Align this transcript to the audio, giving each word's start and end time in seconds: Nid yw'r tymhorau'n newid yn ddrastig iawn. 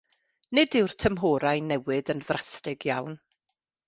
Nid 0.59 0.77
yw'r 0.79 0.95
tymhorau'n 1.03 1.67
newid 1.71 2.09
yn 2.13 2.23
ddrastig 2.31 2.87
iawn. 2.93 3.19